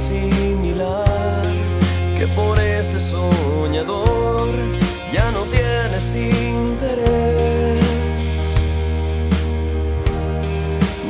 [0.00, 1.44] asimilar
[2.16, 4.48] que por este soñador
[5.12, 7.84] ya no tienes interés.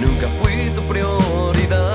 [0.00, 1.94] Nunca fui tu prioridad,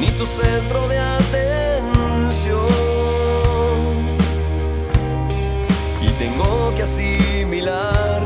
[0.00, 2.68] ni tu centro de atención.
[6.00, 8.22] Y tengo que asimilar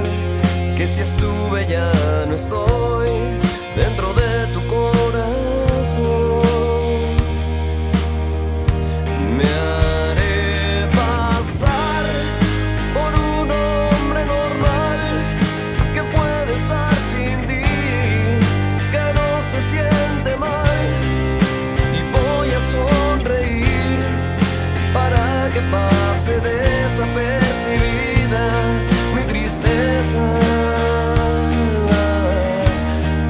[0.77, 1.93] que si estuve ya
[2.29, 3.42] no estoy
[27.03, 28.47] Desapercibida
[29.17, 30.25] mi tristeza.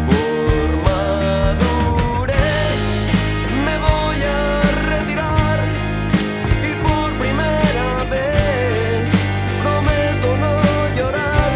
[0.08, 2.32] Por madurez
[3.64, 5.58] me voy a retirar.
[6.62, 9.10] Y por primera vez
[9.62, 10.56] prometo no
[10.94, 11.52] llorar.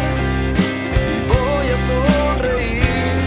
[1.13, 3.25] Y voy a sonreír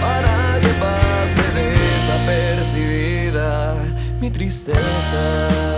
[0.00, 3.50] para que pase desapercibida
[4.20, 5.69] mi tristeza.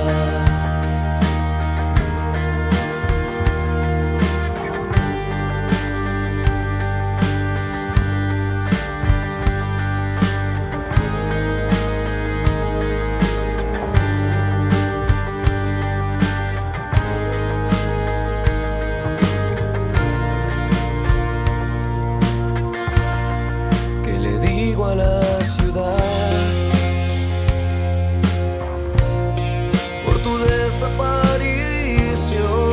[30.83, 32.73] desaparición.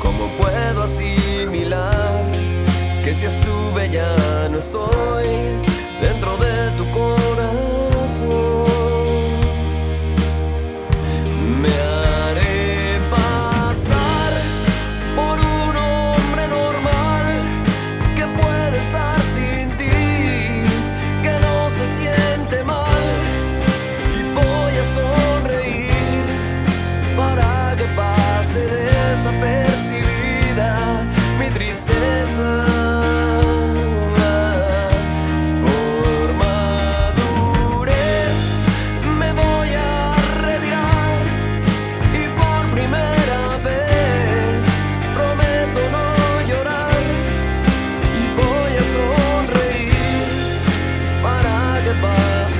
[0.00, 2.24] ¿Cómo puedo asimilar
[3.02, 5.62] que si estuve ya no estoy
[6.00, 8.55] dentro de tu corazón?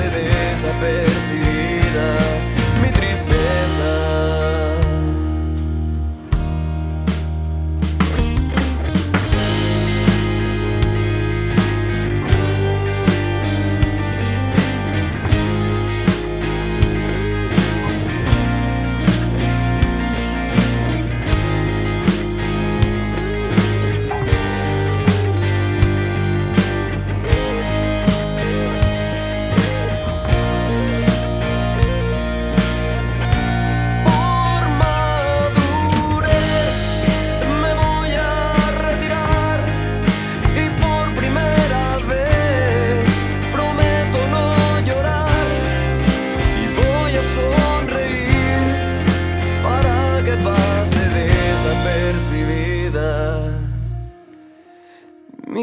[0.05, 2.26] desapercibida.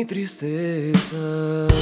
[0.05, 1.72] tristeza.